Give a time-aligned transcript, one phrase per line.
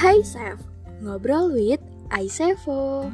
[0.00, 0.56] Hai Chef,
[1.04, 3.12] ngobrol with Aisevo.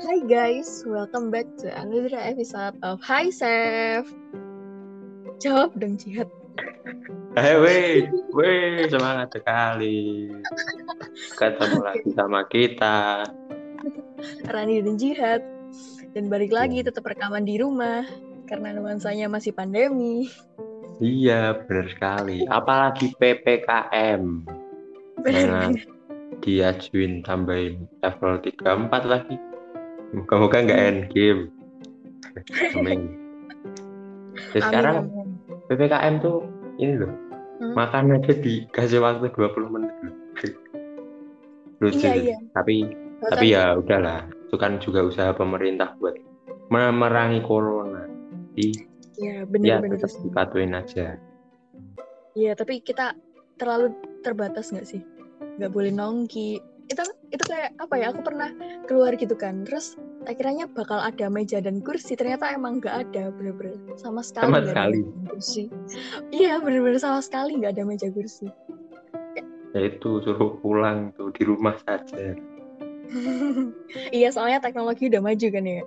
[0.00, 4.08] Hai guys, welcome back to another episode of Hi Chef.
[5.44, 6.32] Jawab dong Jihad.
[7.36, 10.32] Eh, weh, weh, semangat sekali.
[11.36, 13.28] Ketemu lagi sama kita.
[14.48, 15.55] Rani dan Jihad.
[16.16, 18.00] Dan balik lagi tetap rekaman di rumah
[18.48, 20.32] karena nuansanya masih pandemi.
[20.96, 22.40] Iya, benar sekali.
[22.48, 24.24] Apalagi PPKM.
[25.28, 25.76] Nah,
[26.40, 29.36] diajuin tambahin level 34 lagi.
[30.16, 31.52] Moga-moga nggak end game.
[32.72, 33.12] Amin.
[34.56, 35.36] Ya, sekarang amin.
[35.68, 36.48] PPKM tuh
[36.80, 37.12] ini loh.
[37.60, 37.76] Hmm?
[37.76, 40.16] Makan aja dikasih waktu 20 menit loh.
[41.84, 42.36] Lucu Iya, iya.
[42.56, 42.88] Tapi
[43.20, 44.35] tapi ya udahlah.
[44.46, 46.14] Itu kan juga usaha pemerintah buat
[46.70, 48.06] memerangi corona.
[48.54, 48.68] Jadi
[49.16, 49.98] ya ya bener-bener.
[49.98, 51.16] tetap dipatuhin aja.
[52.36, 53.16] Iya, tapi kita
[53.56, 55.02] terlalu terbatas nggak sih?
[55.56, 56.60] Nggak boleh nongki.
[56.86, 58.12] Itu itu kayak apa ya?
[58.12, 58.52] Aku pernah
[58.84, 59.64] keluar gitu kan.
[59.64, 59.96] Terus
[60.28, 62.12] akhirnya bakal ada meja dan kursi.
[62.12, 64.52] Ternyata emang nggak ada, bener-bener sama sekali.
[64.52, 65.00] Sama ada sekali.
[65.32, 65.64] kursi.
[66.30, 68.46] Iya, bener-bener sama sekali nggak ada meja kursi.
[69.72, 72.36] Ya itu suruh pulang tuh di rumah saja.
[74.16, 75.82] iya, soalnya teknologi udah maju kan ya.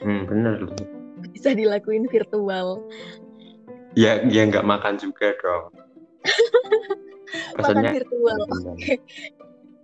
[0.00, 0.76] Hmm, bener loh.
[1.32, 2.80] Bisa dilakuin virtual.
[3.98, 5.74] Ya ya nggak makan juga dong.
[7.30, 8.38] Makan Maksudnya virtual.
[8.50, 8.76] bener.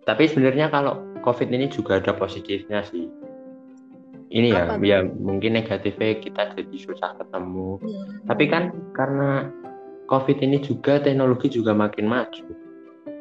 [0.06, 3.11] Tapi sebenarnya kalau COVID ini juga ada positifnya sih.
[4.30, 7.78] Ini ya, Apa ya mungkin negatifnya kita jadi susah ketemu.
[7.78, 8.27] Hmm.
[8.27, 9.50] Tapi kan karena
[10.11, 12.46] COVID ini juga teknologi juga makin maju.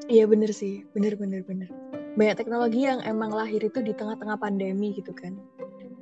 [0.05, 1.69] Iya bener sih, bener bener bener.
[2.15, 5.35] Banyak teknologi yang emang lahir itu di tengah-tengah pandemi gitu kan.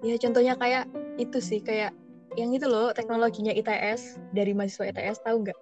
[0.06, 0.86] Ya contohnya kayak
[1.18, 1.94] itu sih, kayak
[2.38, 5.58] yang itu loh teknologinya ITS dari mahasiswa ITS tahu nggak?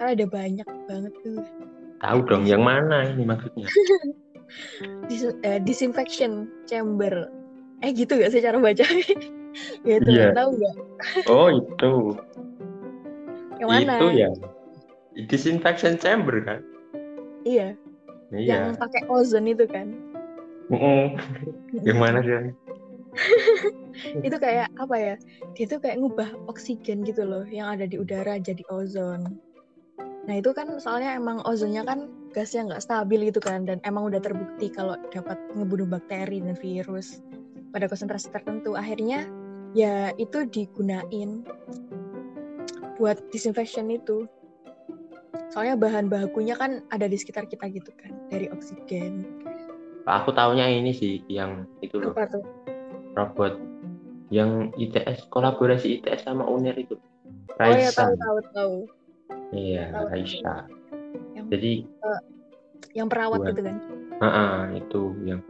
[0.00, 1.44] Kan ada banyak banget tuh.
[2.00, 3.68] Tahu dong yang mana ini maksudnya?
[5.12, 7.28] Dis- eh, disinfection chamber.
[7.84, 8.84] Eh gitu gak sih cara baca?
[9.88, 10.32] ya itu Iya.
[10.32, 10.74] tahu nggak?
[11.28, 11.92] Oh itu,
[13.60, 13.92] Yang mana?
[13.98, 14.28] itu ya
[15.28, 16.60] disinfection chamber kan?
[17.42, 17.74] Iya,
[18.32, 18.80] yang Iya.
[18.80, 19.92] pakai ozon itu kan.
[20.72, 21.20] Mm-mm.
[21.86, 22.32] Yang mana sih?
[24.26, 25.14] itu kayak apa ya
[25.52, 29.36] dia tuh kayak ngubah oksigen gitu loh yang ada di udara jadi ozon
[30.24, 34.22] nah itu kan soalnya emang ozonnya kan gasnya nggak stabil gitu kan dan emang udah
[34.22, 37.20] terbukti kalau dapat ngebunuh bakteri dan virus
[37.74, 39.28] pada konsentrasi tertentu akhirnya
[39.76, 41.44] ya itu digunain
[42.96, 44.24] buat disinfection itu
[45.48, 49.24] soalnya bahan bakunya kan ada di sekitar kita gitu kan dari oksigen.
[50.02, 52.12] Aku taunya ini sih yang itu loh.
[52.12, 52.42] apa tuh?
[53.14, 53.54] Robot
[54.28, 56.96] yang ITS kolaborasi ITS sama UNER itu.
[57.52, 58.02] Oh ya Raisa.
[58.02, 58.76] tahu tahu tahu.
[59.52, 60.04] Iya tahu.
[60.08, 60.54] Raisa.
[61.32, 61.72] Yang jadi
[62.92, 63.76] yang perawat Buat- gitu kan?
[64.18, 65.40] Ah, itu yang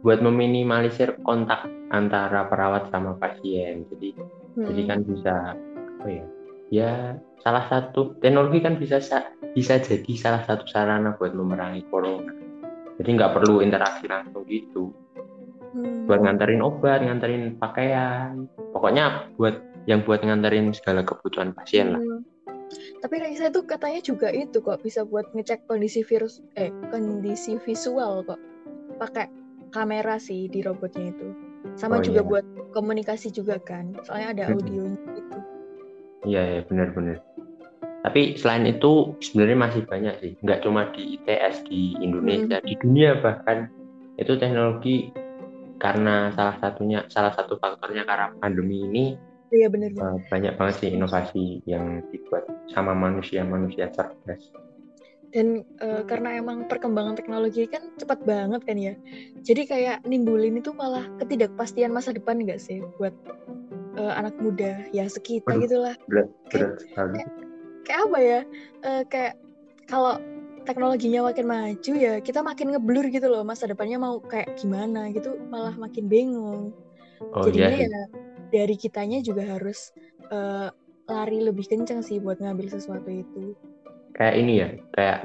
[0.00, 3.86] buat meminimalisir kontak antara perawat sama pasien.
[3.88, 4.14] Jadi
[4.58, 4.90] jadi Hmm.
[4.90, 5.34] kan bisa
[5.98, 6.24] apa ya
[6.68, 12.32] ya salah satu teknologi kan bisa sa- bisa jadi salah satu sarana buat memerangi corona
[12.96, 14.92] jadi nggak perlu interaksi langsung gitu
[15.68, 16.08] Hmm.
[16.08, 22.00] buat nganterin obat, nganterin pakaian, pokoknya buat yang buat nganterin segala kebutuhan pasien lah.
[22.00, 22.24] Hmm.
[23.04, 28.24] Tapi Raisa itu katanya juga itu kok bisa buat ngecek kondisi virus eh kondisi visual
[28.24, 28.40] kok.
[28.96, 29.28] Pakai
[29.68, 31.36] kamera sih di robotnya itu.
[31.76, 32.28] Sama Oh, juga iya.
[32.32, 33.92] buat komunikasi juga kan.
[34.08, 34.56] Soalnya ada Hmm.
[34.56, 35.38] audionya gitu.
[36.26, 37.22] Iya ya benar-benar.
[37.98, 43.18] Tapi selain itu sebenarnya masih banyak sih, nggak cuma di ITS di Indonesia, di dunia
[43.18, 43.68] bahkan
[44.18, 45.10] itu teknologi
[45.78, 49.04] karena salah satunya salah satu faktornya karena pandemi ini
[49.48, 49.96] Iya banget.
[49.96, 54.52] eh, banyak banget sih inovasi yang dibuat sama manusia-manusia cerdas.
[55.32, 58.94] Dan eh, karena emang perkembangan teknologi kan cepat banget kan ya.
[59.40, 63.16] Jadi kayak nimbulin itu malah ketidakpastian masa depan nggak sih buat
[63.98, 65.62] eh, anak muda ya sekitar Waduh.
[65.66, 65.94] gitulah.
[66.06, 67.18] Berat, berat sekali.
[67.84, 68.40] kayak apa ya
[68.84, 69.34] eh, kayak
[69.88, 70.14] kalau
[70.68, 75.40] teknologinya makin maju ya kita makin ngeblur gitu loh masa depannya mau kayak gimana gitu
[75.48, 76.70] malah makin bingung
[77.34, 77.90] Oh jadinya iya, sih.
[77.90, 78.02] ya
[78.54, 79.90] dari kitanya juga harus
[80.30, 80.68] eh,
[81.08, 83.56] lari lebih kenceng sih buat ngambil sesuatu itu
[84.18, 84.68] kayak ini ya,
[84.98, 85.18] kayak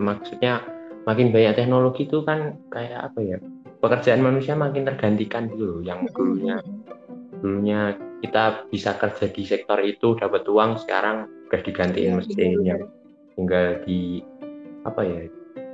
[0.00, 0.64] maksudnya
[1.04, 3.36] makin banyak teknologi itu kan kayak apa ya?
[3.78, 5.80] Pekerjaan manusia makin tergantikan gitu loh.
[5.84, 6.56] Yang dulunya
[7.44, 7.80] dulunya
[8.24, 12.82] kita bisa kerja di sektor itu dapat uang, sekarang udah digantiin Iya, mesin yang
[13.38, 14.22] tinggal di
[14.84, 15.20] apa ya?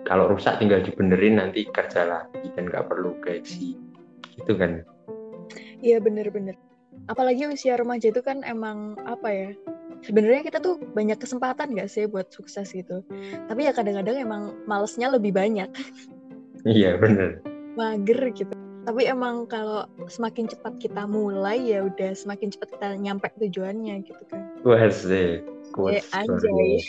[0.05, 3.81] Kalau rusak tinggal dibenerin nanti kerja lagi dan nggak perlu gaji,
[4.37, 4.85] gitu kan?
[5.85, 6.57] iya bener-bener
[7.13, 9.51] apalagi usia remaja itu kan emang apa ya
[10.05, 13.01] sebenarnya kita tuh banyak kesempatan gak sih buat sukses gitu?
[13.49, 15.69] Tapi ya kadang-kadang emang malesnya lebih banyak.
[16.65, 17.41] Iya bener.
[17.77, 18.53] Mager gitu
[18.85, 24.23] tapi emang kalau semakin cepat kita mulai ya udah semakin cepat kita nyampe tujuannya gitu
[24.29, 24.45] kan.
[24.63, 25.41] Wah sih
[25.73, 26.85] kuat anjay.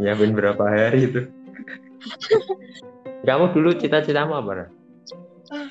[0.00, 1.20] Nyiapin berapa hari itu?
[3.28, 4.68] Kamu dulu cita-citamu apa
[5.52, 5.70] ah,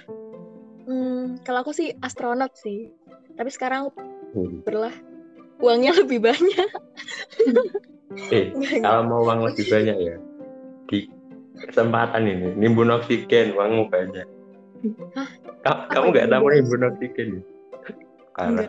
[0.90, 2.94] hmm, kalau aku sih astronot sih.
[3.34, 3.90] Tapi sekarang
[4.38, 4.66] hmm.
[4.66, 4.94] berlah
[5.58, 6.70] uangnya lebih banyak.
[8.34, 10.16] eh, kalau mau uang lebih banyak ya,
[10.90, 11.10] di
[11.66, 14.26] kesempatan ini, nimbun oksigen, uangmu banyak.
[15.16, 15.30] Hah?
[15.92, 17.42] Kamu nggak tahu nimbun oksigen ya?
[18.34, 18.64] Karena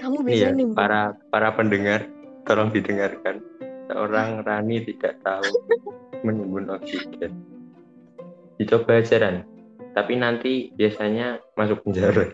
[0.00, 0.74] kamu bisa iya, nimbun.
[0.74, 2.08] Para para pendengar,
[2.48, 3.44] tolong didengarkan.
[3.92, 5.50] Seorang Rani tidak tahu
[6.24, 7.36] menimbun oksigen.
[8.56, 9.44] Dicoba aja, Ran.
[9.92, 12.32] Tapi nanti biasanya masuk penjara.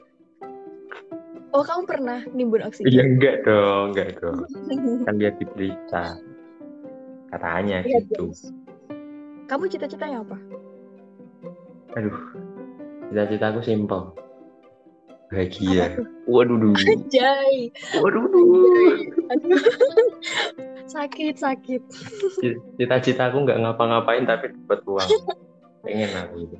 [1.50, 2.92] Oh, kamu pernah nimbun oksigen?
[2.92, 4.46] Iya, enggak dong, enggak dong.
[5.06, 6.04] kan lihat di berita.
[7.34, 8.30] Katanya ya, gitu.
[8.30, 8.52] Guys.
[9.46, 10.36] Kamu cita-citanya apa?
[11.96, 12.16] Aduh,
[13.10, 14.12] cita-citaku simpel.
[15.32, 15.98] Bahagia.
[16.30, 16.76] Waduh, duh.
[16.76, 17.74] Anjay.
[17.98, 19.00] Waduh, duh.
[19.34, 19.58] Aduh.
[20.86, 21.82] sakit, sakit.
[22.78, 25.10] Cita-citaku nggak ngapa-ngapain tapi dapat uang.
[25.82, 26.56] Pengen aku itu.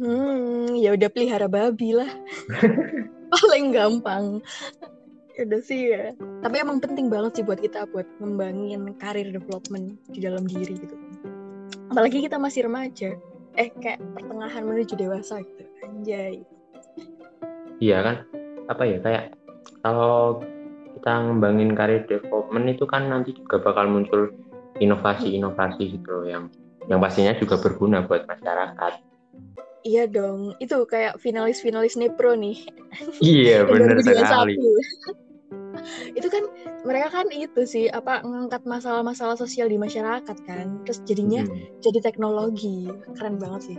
[0.00, 2.08] Hmm, ya udah pelihara babi lah.
[3.30, 4.42] paling gampang
[5.38, 6.12] ya udah sih ya
[6.42, 10.96] tapi emang penting banget sih buat kita buat ngembangin karir development di dalam diri gitu
[11.94, 13.14] apalagi kita masih remaja
[13.58, 16.34] eh kayak pertengahan menuju dewasa gitu anjay
[17.82, 18.16] iya kan
[18.70, 19.24] apa ya kayak
[19.82, 20.44] kalau
[21.00, 24.30] kita ngembangin karir development itu kan nanti juga bakal muncul
[24.78, 26.52] inovasi-inovasi gitu yang
[26.86, 29.10] yang pastinya juga berguna buat masyarakat
[29.80, 32.68] Iya dong, itu kayak finalis-finalis Nepro nih.
[33.24, 34.60] Iya, benar sekali.
[36.12, 36.44] Itu kan
[36.84, 40.80] mereka kan itu sih apa ngangkat masalah-masalah sosial di masyarakat kan.
[40.86, 41.82] Terus jadinya hmm.
[41.84, 42.88] jadi teknologi.
[43.16, 43.78] Keren banget sih.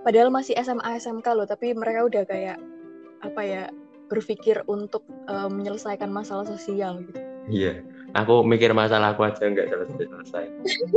[0.00, 2.58] Padahal masih SMA SMK loh, tapi mereka udah kayak
[3.20, 3.62] apa ya
[4.08, 7.20] berpikir untuk uh, menyelesaikan masalah sosial gitu.
[7.50, 7.84] Iya,
[8.16, 10.44] aku mikir masalah aku aja nggak selesai-selesai.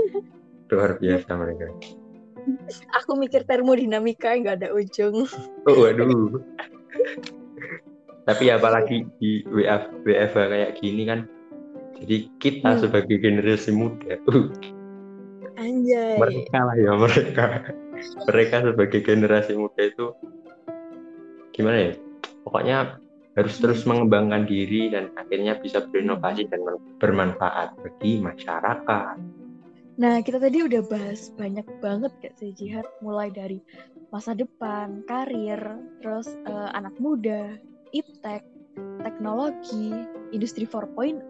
[0.72, 1.68] Luar biasa mereka
[2.96, 5.28] aku mikir termodinamika nggak ada ujung
[5.68, 6.40] oh waduh
[8.24, 11.28] tapi apalagi di WF WFH kayak gini kan
[12.04, 12.82] jadi kita hmm.
[12.84, 14.48] sebagai generasi muda uh,
[15.58, 16.18] anjay.
[16.18, 17.46] Mereka lah ya mereka.
[18.28, 20.06] Mereka sebagai generasi muda itu
[21.54, 21.94] gimana ya?
[22.44, 22.78] Pokoknya
[23.34, 23.90] harus terus hmm.
[23.94, 26.62] mengembangkan diri dan akhirnya bisa berinovasi dan
[27.00, 29.16] bermanfaat bagi masyarakat.
[29.94, 33.62] Nah, kita tadi udah bahas banyak banget kayak sih jihad, mulai dari
[34.10, 35.62] masa depan, karir,
[36.02, 37.62] terus uh, anak muda,
[37.94, 38.44] iptek,
[39.06, 39.94] teknologi,
[40.34, 41.24] industri 4.0,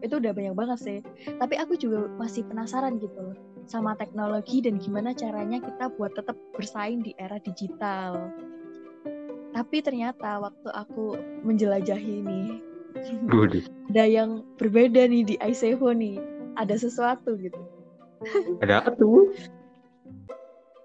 [0.00, 0.98] itu udah banyak banget sih.
[1.36, 3.36] Tapi aku juga masih penasaran gitu loh
[3.68, 8.32] sama teknologi dan gimana caranya kita buat tetap bersaing di era digital.
[9.52, 12.64] Tapi ternyata waktu aku menjelajahi ini,
[13.92, 16.16] ada yang berbeda nih di iSevo nih,
[16.56, 17.60] ada sesuatu gitu
[18.62, 19.30] ada apa tuh?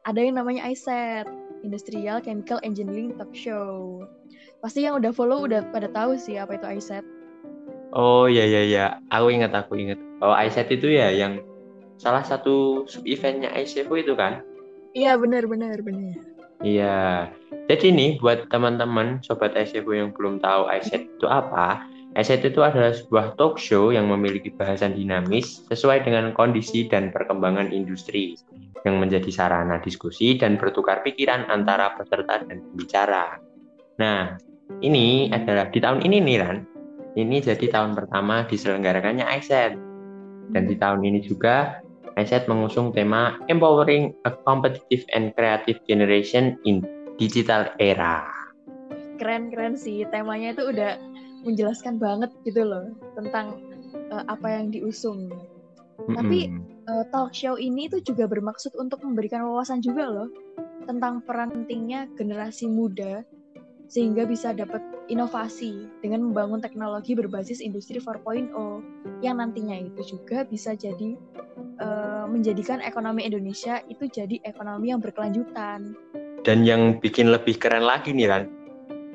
[0.04, 1.26] Ada yang namanya iSet,
[1.64, 4.04] Industrial Chemical Engineering Talk Show.
[4.64, 7.04] Pasti yang udah follow udah pada tahu sih apa itu iSet.
[7.92, 10.00] Oh iya iya iya, aku ingat aku ingat.
[10.24, 11.44] Oh iSet itu ya yang
[12.00, 14.40] salah satu sub eventnya ICFO itu kan?
[14.96, 16.16] Iya benar benar benar.
[16.64, 17.28] Iya.
[17.68, 22.94] Jadi nih buat teman-teman sobat ICFO yang belum tahu iSet itu apa, Eset itu adalah
[22.94, 28.38] sebuah talk show yang memiliki bahasan dinamis sesuai dengan kondisi dan perkembangan industri
[28.86, 33.42] yang menjadi sarana diskusi dan bertukar pikiran antara peserta dan pembicara.
[33.98, 34.38] Nah,
[34.82, 36.58] ini adalah di tahun ini nih Ran.
[37.14, 39.78] Ini jadi tahun pertama diselenggarakannya ISET.
[40.50, 41.84] Dan di tahun ini juga
[42.18, 46.82] ISET mengusung tema Empowering a Competitive and Creative Generation in
[47.22, 48.26] Digital Era.
[49.22, 50.98] Keren-keren sih, temanya itu udah
[51.46, 53.62] menjelaskan banget gitu loh tentang
[54.10, 55.30] uh, apa yang diusung.
[55.30, 56.16] Mm-hmm.
[56.18, 56.40] Tapi
[56.90, 60.30] uh, talk show ini itu juga bermaksud untuk memberikan wawasan juga loh
[60.84, 63.24] tentang peran pentingnya generasi muda
[63.92, 68.50] sehingga bisa dapat inovasi dengan membangun teknologi berbasis industri 4.0
[69.20, 71.20] yang nantinya itu juga bisa jadi
[71.84, 75.96] uh, menjadikan ekonomi Indonesia itu jadi ekonomi yang berkelanjutan.
[76.44, 78.44] Dan yang bikin lebih keren lagi nih Ran,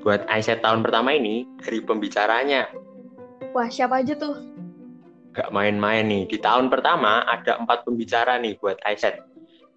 [0.01, 2.73] buat Aisyah tahun pertama ini dari pembicaranya.
[3.53, 4.37] Wah, siapa aja tuh?
[5.37, 6.25] Gak main-main nih.
[6.25, 9.21] Di tahun pertama ada empat pembicara nih buat Aisyah.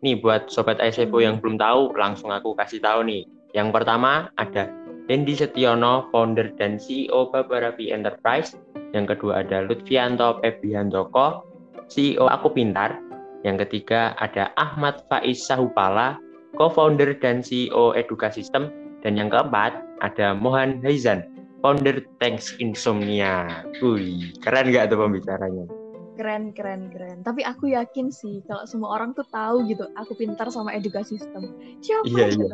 [0.02, 3.28] Nih buat sobat Aisyah yang belum tahu, langsung aku kasih tahu nih.
[3.52, 4.72] Yang pertama ada
[5.12, 8.56] Dendi Setiono, founder dan CEO Babarapi Enterprise.
[8.96, 11.44] Yang kedua ada Lutfianto Pebiantoko,
[11.92, 12.96] CEO Aku Pintar.
[13.44, 16.16] Yang ketiga ada Ahmad Faiz Sahupala,
[16.56, 18.72] co-founder dan CEO Eduka System.
[19.04, 21.28] Dan yang keempat ada Mohan Haizan,
[21.60, 23.68] founder Thanks Insomnia.
[23.84, 25.68] Wih, keren nggak tuh pembicaranya?
[26.16, 27.20] Keren, keren, keren.
[27.28, 31.52] Tapi aku yakin sih kalau semua orang tuh tahu gitu, aku pintar sama edukasi sistem.
[31.84, 32.48] Siapa iya, iya.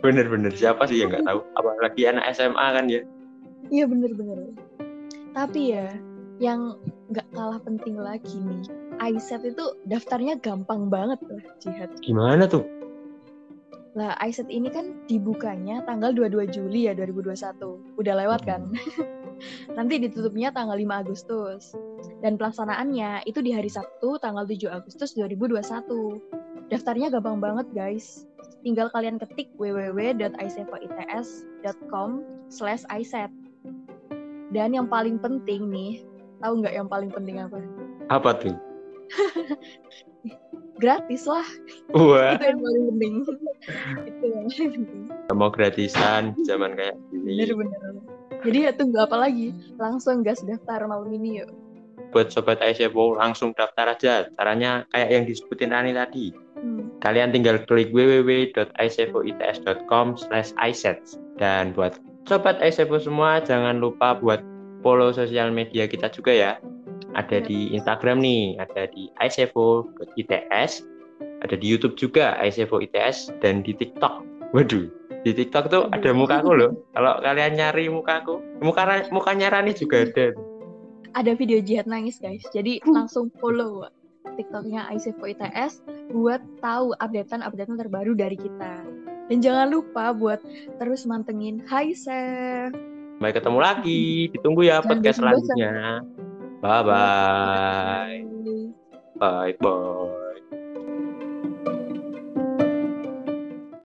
[0.00, 1.40] Bener-bener siapa sih yang nggak tahu?
[1.60, 3.00] Apalagi anak SMA kan ya?
[3.68, 4.52] Iya bener-bener.
[5.36, 5.88] Tapi ya,
[6.40, 6.78] yang
[7.12, 8.64] nggak kalah penting lagi nih,
[9.12, 11.90] iSet itu daftarnya gampang banget loh, Jihad.
[12.00, 12.64] Gimana tuh?
[13.94, 17.78] Lah, iSet ini kan dibukanya tanggal 22 Juli ya 2021.
[17.94, 18.66] Udah lewat kan?
[18.66, 19.22] Hmm.
[19.78, 21.78] Nanti ditutupnya tanggal 5 Agustus.
[22.18, 26.33] Dan pelaksanaannya itu di hari Sabtu tanggal 7 Agustus 2021.
[26.72, 28.24] Daftarnya gampang banget guys
[28.64, 32.10] tinggal kalian ketik www.icefoits.com
[32.48, 33.28] slash iset.
[34.50, 36.00] Dan yang paling penting nih,
[36.40, 37.60] tahu nggak yang paling penting apa?
[38.16, 38.56] Apa tuh?
[40.80, 41.44] Gratis lah.
[41.92, 42.40] Wah.
[42.40, 43.14] Itu yang paling penting.
[44.08, 45.12] Itu yang paling penting.
[45.36, 47.44] Mau gratisan zaman kayak gini.
[47.44, 48.00] Bener-bener.
[48.44, 49.56] Jadi ya tunggu apa lagi?
[49.80, 51.48] Langsung gas daftar malam ini yuk.
[52.12, 54.28] Buat sobat ICFO langsung daftar aja.
[54.36, 56.43] Caranya kayak yang disebutin Rani tadi
[57.04, 60.56] Kalian tinggal klik www.icefoits.com slash
[61.36, 64.40] Dan buat sobat iCevo semua, jangan lupa buat
[64.80, 66.56] follow sosial media kita juga ya.
[67.14, 70.72] Ada di Instagram nih, ada di icevo.its,
[71.44, 74.24] ada di YouTube juga icevo ITS, dan di TikTok.
[74.56, 74.88] Waduh,
[75.22, 76.72] di TikTok tuh ada mukaku loh.
[76.96, 80.32] Kalau kalian nyari mukaku, muka mukanya Rani juga ada.
[81.14, 83.86] Ada video jihad nangis guys, jadi langsung follow.
[84.36, 88.84] TikToknya ICFO ITS buat tahu updatean-updatean terbaru dari kita.
[89.32, 90.40] Dan jangan lupa buat
[90.76, 92.74] terus mantengin Hai Chef.
[93.16, 94.28] Sampai ketemu lagi.
[94.36, 96.04] Ditunggu ya jangan podcast selanjutnya.
[96.60, 98.20] Bye-bye.
[99.16, 100.23] Bye bye.